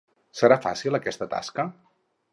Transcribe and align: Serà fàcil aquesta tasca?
Serà 0.39 0.57
fàcil 0.63 0.99
aquesta 0.99 1.29
tasca? 1.37 1.67